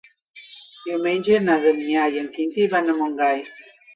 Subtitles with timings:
[0.85, 3.45] Diumenge na Damià i en Quintí van a Montgai.